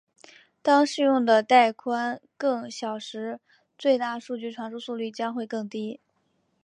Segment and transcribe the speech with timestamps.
[0.63, 3.39] 当适用的带宽更小时
[3.77, 5.99] 最大数据传输速率将会更低。